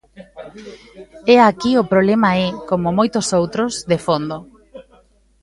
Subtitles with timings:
[1.33, 4.37] E aquí o problema é, como moito outros, de fondo.